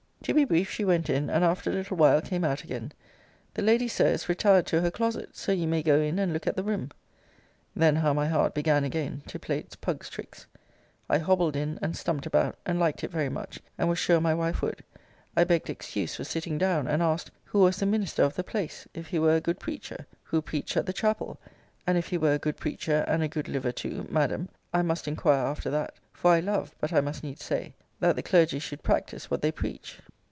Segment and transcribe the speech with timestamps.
[0.25, 2.91] To be brief, she went in; and after a little while came out again.
[3.55, 5.35] The lady, Sir, is retired to her closet.
[5.35, 6.91] So you may go in and look at the room.
[7.75, 10.45] Then how my heart began again to play its pug's tricks!
[11.09, 14.33] I hobbled in, and stumped about, and liked it very much; and was sure my
[14.35, 14.83] wife would.
[15.35, 18.87] I begged excuse for sitting down, and asked, who was the minister of the place?
[18.93, 20.05] If he were a good preacher?
[20.25, 21.39] Who preached at the Chapel?
[21.87, 25.07] And if he were a good preacher, and a good liver too, Madam I must
[25.07, 28.81] inquire after that: for I love, but I must needs say, that the clergy should
[28.83, 29.97] practise what they preach.